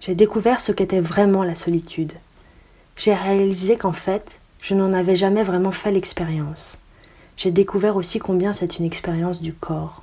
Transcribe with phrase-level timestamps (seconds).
[0.00, 2.14] j'ai découvert ce qu'était vraiment la solitude.
[2.96, 6.78] J'ai réalisé qu'en fait, je n'en avais jamais vraiment fait l'expérience.
[7.36, 10.02] J'ai découvert aussi combien c'est une expérience du corps.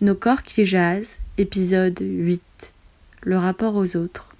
[0.00, 2.42] Nos corps qui jasent, épisode 8.
[3.22, 4.34] Le rapport aux autres.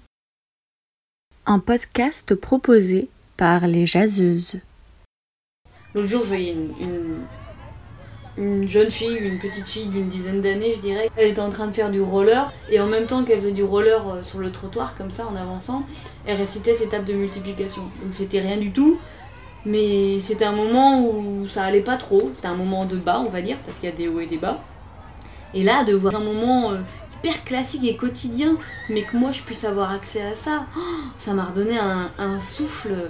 [1.45, 4.59] Un podcast proposé par les jaseuses.
[5.93, 7.17] L'autre jour, je voyais une, une
[8.37, 11.09] jeune fille, une petite fille d'une dizaine d'années, je dirais.
[11.17, 13.63] Elle était en train de faire du roller et en même temps qu'elle faisait du
[13.63, 15.83] roller euh, sur le trottoir, comme ça, en avançant,
[16.25, 17.83] elle récitait ses tables de multiplication.
[18.03, 18.99] Donc c'était rien du tout,
[19.65, 22.29] mais c'était un moment où ça allait pas trop.
[22.33, 24.27] C'était un moment de bas, on va dire, parce qu'il y a des hauts et
[24.27, 24.61] des bas.
[25.53, 26.77] Et là, de voir un moment euh,
[27.15, 28.57] hyper classique et quotidien,
[28.89, 30.81] mais que moi je puisse avoir accès à ça, oh,
[31.17, 33.09] ça m'a redonné un, un souffle.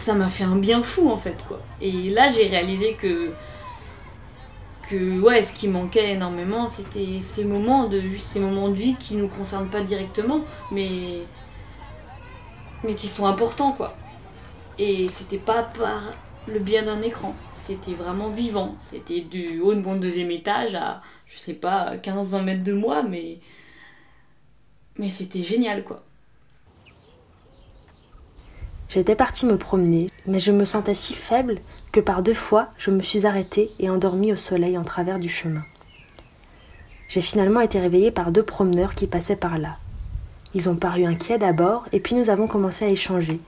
[0.00, 1.60] Ça m'a fait un bien fou en fait, quoi.
[1.80, 3.30] Et là, j'ai réalisé que
[4.88, 8.96] que ouais, ce qui manquait énormément, c'était ces moments de juste ces moments de vie
[8.96, 11.20] qui nous concernent pas directement, mais
[12.84, 13.96] mais qui sont importants quoi.
[14.78, 16.02] Et c'était pas par
[16.46, 18.76] le bien d'un écran, c'était vraiment vivant.
[18.80, 23.02] C'était du haut de mon deuxième étage à je sais pas 15-20 mètres de moi,
[23.02, 23.40] mais
[24.98, 26.04] mais c'était génial quoi.
[28.94, 31.58] J'étais partie me promener, mais je me sentais si faible
[31.90, 35.28] que par deux fois je me suis arrêtée et endormie au soleil en travers du
[35.28, 35.64] chemin.
[37.08, 39.78] J'ai finalement été réveillée par deux promeneurs qui passaient par là.
[40.54, 43.40] Ils ont paru inquiets d'abord, et puis nous avons commencé à échanger.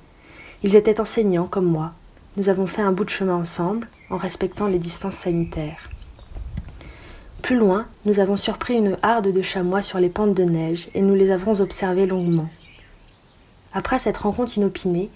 [0.64, 1.92] Ils étaient enseignants comme moi.
[2.36, 5.90] Nous avons fait un bout de chemin ensemble, en respectant les distances sanitaires.
[7.42, 11.02] Plus loin, nous avons surpris une harde de chamois sur les pentes de neige, et
[11.02, 12.48] nous les avons observés longuement.
[13.72, 15.08] Après cette rencontre inopinée,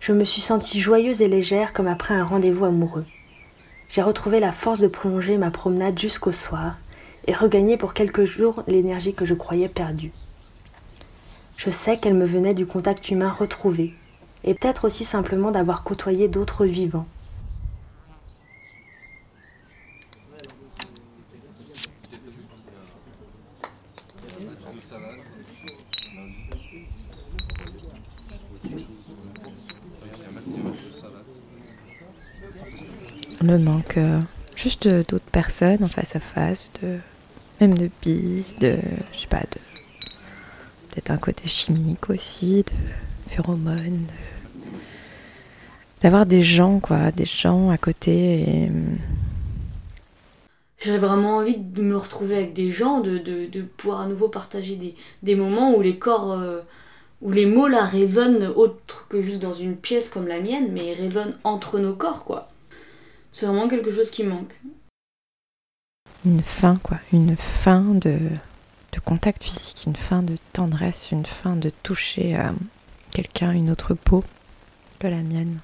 [0.00, 3.06] je me suis sentie joyeuse et légère comme après un rendez-vous amoureux.
[3.88, 6.76] J'ai retrouvé la force de prolonger ma promenade jusqu'au soir
[7.26, 10.12] et regagner pour quelques jours l'énergie que je croyais perdue.
[11.56, 13.94] Je sais qu'elle me venait du contact humain retrouvé,
[14.42, 17.06] et peut-être aussi simplement d'avoir côtoyé d'autres vivants,
[33.42, 34.20] me manque euh,
[34.56, 36.98] juste d'autres personnes en face à face, de,
[37.60, 38.78] même de bises, de,
[39.12, 39.60] je sais pas, de
[40.90, 44.06] peut-être un côté chimique aussi, de phéromones,
[46.00, 48.42] d'avoir des gens, quoi, des gens à côté.
[48.42, 48.68] Et...
[48.68, 48.98] Hum,
[50.78, 54.94] J'avais vraiment envie de me retrouver avec des gens, de, pouvoir à nouveau partager des,
[55.22, 56.60] des moments où les corps, euh,
[57.22, 60.92] où les mots là résonnent autre que juste dans une pièce comme la mienne, mais
[60.92, 62.50] ils résonnent entre nos corps, quoi.
[63.34, 64.54] C'est vraiment quelque chose qui manque.
[66.24, 66.98] Une fin, quoi.
[67.12, 68.16] Une fin de,
[68.92, 72.54] de contact physique, une fin de tendresse, une fin de toucher à
[73.10, 74.22] quelqu'un, une autre peau
[75.00, 75.58] que la mienne.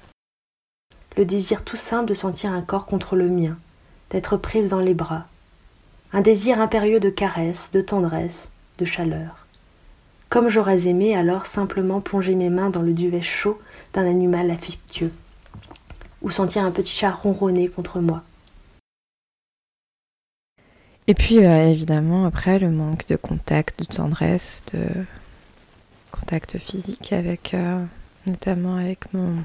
[1.15, 3.57] Le désir tout simple de sentir un corps contre le mien,
[4.09, 5.27] d'être prise dans les bras.
[6.11, 9.47] Un désir impérieux de caresse, de tendresse, de chaleur.
[10.27, 13.61] Comme j'aurais aimé alors simplement plonger mes mains dans le duvet chaud
[13.93, 15.13] d'un animal affectueux
[16.21, 18.23] ou sentir un petit chat ronronner contre moi.
[21.07, 24.85] Et puis euh, évidemment après le manque de contact, de tendresse, de
[26.11, 27.83] contact physique avec euh,
[28.27, 29.43] notamment avec mon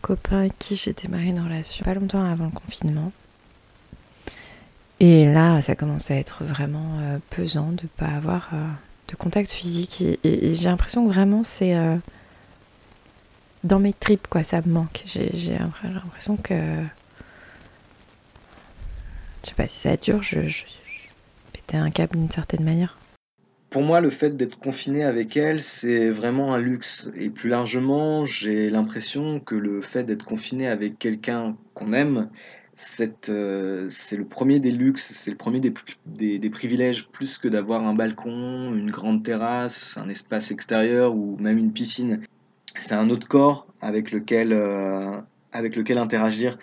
[0.00, 3.10] copain avec qui j'ai démarré une relation pas longtemps avant le confinement.
[5.00, 8.50] Et là, ça commence à être vraiment euh, pesant de ne pas avoir
[9.08, 10.02] de contact physique.
[10.02, 11.74] et j'ai l'impression que vraiment c'est
[13.64, 15.02] dans mes tripes, quoi, ça me manque.
[15.06, 16.54] J'ai l'impression que.
[19.44, 20.64] Je sais pas si ça dure, je, je,
[21.52, 22.98] pétais un câble d'une certaine manière.
[23.70, 27.10] Pour moi, le fait d'être confiné avec elle, c'est vraiment un luxe.
[27.16, 32.30] Et plus largement, j'ai l'impression que le fait d'être confiné avec quelqu'un qu'on aime,
[33.28, 35.72] euh, c'est le premier des luxes, c'est le premier des,
[36.38, 41.58] des, privilèges, plus que d'avoir un balcon, une grande terrasse, un espace extérieur ou même
[41.58, 42.22] une piscine
[42.76, 45.20] c'est un autre corps avec lequel, euh,
[45.52, 46.58] avec lequel interagir.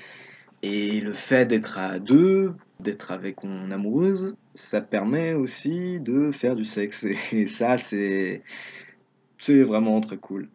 [0.61, 6.55] Et le fait d'être à deux, d'être avec mon amoureuse, ça permet aussi de faire
[6.55, 7.05] du sexe.
[7.31, 8.43] Et ça, c'est,
[9.39, 10.49] c'est vraiment très cool.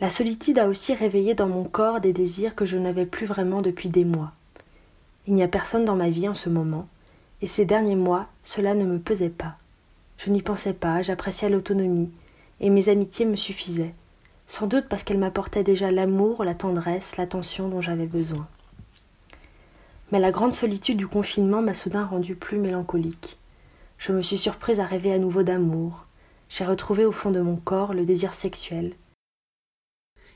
[0.00, 3.62] La solitude a aussi réveillé dans mon corps des désirs que je n'avais plus vraiment
[3.62, 4.32] depuis des mois.
[5.28, 6.88] Il n'y a personne dans ma vie en ce moment,
[7.40, 9.56] et ces derniers mois, cela ne me pesait pas.
[10.18, 12.10] Je n'y pensais pas, j'appréciais l'autonomie,
[12.58, 13.94] et mes amitiés me suffisaient
[14.52, 18.46] sans doute parce qu'elle m'apportait déjà l'amour, la tendresse, l'attention dont j'avais besoin.
[20.10, 23.38] Mais la grande solitude du confinement m'a soudain rendue plus mélancolique.
[23.96, 26.04] Je me suis surprise à rêver à nouveau d'amour,
[26.50, 28.92] J'ai retrouvé au fond de mon corps le désir sexuel.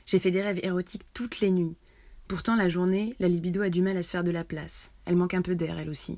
[0.07, 1.77] J'ai fait des rêves érotiques toutes les nuits.
[2.27, 4.89] Pourtant, la journée, la libido a du mal à se faire de la place.
[5.05, 6.17] Elle manque un peu d'air, elle aussi.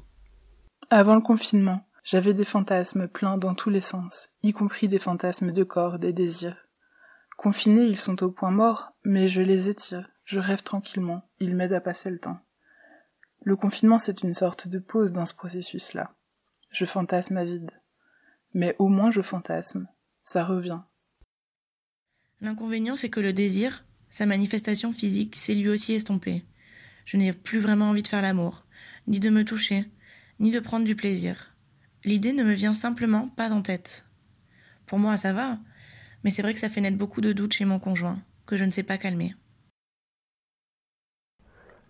[0.90, 5.52] Avant le confinement, j'avais des fantasmes pleins dans tous les sens, y compris des fantasmes
[5.52, 6.69] de corps, des désirs.
[7.40, 11.72] Confinés, ils sont au point mort, mais je les étire, je rêve tranquillement, ils m'aident
[11.72, 12.38] à passer le temps.
[13.44, 16.14] Le confinement, c'est une sorte de pause dans ce processus-là.
[16.70, 17.72] Je fantasme à vide.
[18.54, 19.88] Mais au moins je fantasme.
[20.26, 20.82] Ça revient.
[22.42, 26.44] L'inconvénient, c'est que le désir, sa manifestation physique, s'est lui aussi estompé.
[27.06, 28.66] Je n'ai plus vraiment envie de faire l'amour,
[29.08, 29.90] ni de me toucher,
[30.40, 31.56] ni de prendre du plaisir.
[32.04, 34.06] L'idée ne me vient simplement pas en tête.
[34.86, 35.58] Pour moi, ça va,
[36.24, 38.66] mais c'est vrai que ça fait naître beaucoup de doutes chez mon conjoint, que je
[38.66, 39.34] ne sais pas calmer.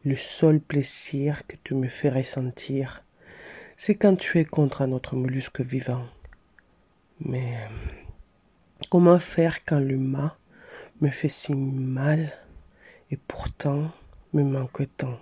[0.05, 3.03] Le seul plaisir que tu me fais ressentir,
[3.75, 6.05] c'est quand tu es contre un autre mollusque vivant.
[7.19, 7.57] Mais
[8.89, 10.33] comment faire quand l'humain
[11.01, 12.31] me fait si mal
[13.11, 13.91] et pourtant
[14.33, 15.19] me manque tant?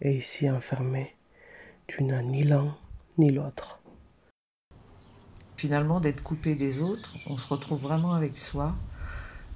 [0.00, 1.16] Et ici enfermé,
[1.88, 2.76] tu n'as ni l'un
[3.16, 3.77] ni l'autre.
[5.58, 8.76] Finalement, d'être coupé des autres, on se retrouve vraiment avec soi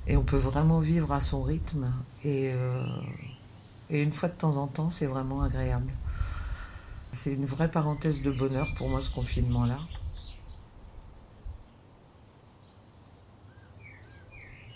[0.08, 1.92] et on peut vraiment vivre à son rythme.
[2.24, 2.84] Et, euh,
[3.88, 5.92] une fois de temps en temps, c'est vraiment agréable.
[7.12, 9.78] C'est une vraie parenthèse de bonheur pour moi ce confinement-là.